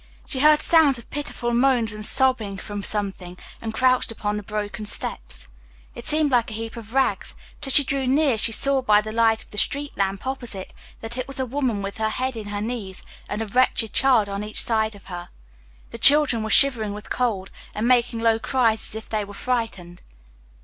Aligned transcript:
She 0.25 0.39
heard 0.39 0.63
sounds 0.63 0.97
of 0.97 1.11
pitiful 1.11 1.53
moans 1.53 1.93
and 1.93 2.03
sobbing 2.03 2.57
from 2.57 2.81
something 2.81 3.37
crouched 3.71 4.11
upon 4.11 4.35
the 4.35 4.41
broken 4.41 4.83
steps. 4.83 5.51
It 5.93 6.07
seemed 6.07 6.31
like 6.31 6.49
a 6.49 6.55
heap 6.55 6.75
of 6.75 6.95
rags, 6.95 7.35
but 7.59 7.67
as 7.67 7.73
she 7.75 7.83
drew 7.83 8.07
near 8.07 8.35
she 8.39 8.51
saw 8.51 8.81
by 8.81 9.01
the 9.01 9.11
light 9.11 9.43
of 9.43 9.51
the 9.51 9.59
street 9.59 9.95
lamp 9.95 10.25
opposite 10.25 10.73
that 11.01 11.19
it 11.19 11.27
was 11.27 11.39
a 11.39 11.45
woman 11.45 11.83
with 11.83 11.97
her 11.99 12.09
head 12.09 12.35
in 12.35 12.47
her 12.47 12.61
knees, 12.61 13.03
and 13.29 13.43
a 13.43 13.45
wretched 13.45 13.93
child 13.93 14.27
on 14.27 14.43
each 14.43 14.63
side 14.63 14.95
of 14.95 15.05
her. 15.05 15.29
The 15.91 15.99
children 15.99 16.41
were 16.41 16.49
shivering 16.49 16.95
with 16.95 17.11
cold 17.11 17.51
and 17.75 17.87
making 17.87 18.21
low 18.21 18.39
cries 18.39 18.81
as 18.81 18.95
if 18.95 19.07
they 19.07 19.23
were 19.23 19.35
frightened. 19.35 20.01